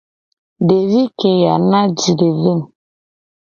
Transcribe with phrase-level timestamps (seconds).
[0.67, 2.65] Devi keya na ji le ve mu.